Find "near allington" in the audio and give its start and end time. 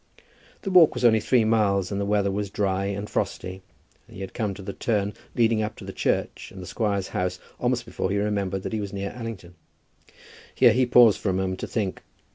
8.93-9.53